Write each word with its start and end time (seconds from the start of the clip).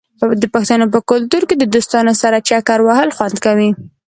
د 0.41 0.43
پښتنو 0.53 0.85
په 0.93 0.99
کلتور 1.09 1.43
کې 1.49 1.55
د 1.57 1.63
دوستانو 1.73 2.13
سره 2.21 2.37
چکر 2.49 2.79
وهل 2.87 3.09
خوند 3.15 3.37
کوي. 3.45 3.69